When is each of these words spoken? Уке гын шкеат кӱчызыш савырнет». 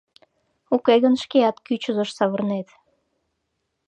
Уке 0.75 0.95
гын 1.03 1.15
шкеат 1.23 1.57
кӱчызыш 1.65 2.09
савырнет». 2.17 2.67